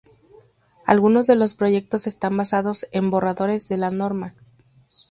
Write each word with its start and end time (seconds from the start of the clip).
Algunos 0.87 1.27
de 1.27 1.35
los 1.35 1.53
proyectos 1.53 2.07
están 2.07 2.35
basados 2.35 2.87
en 2.91 3.11
borradores 3.11 3.69
de 3.69 3.77
la 3.77 3.91
norma. 3.91 4.33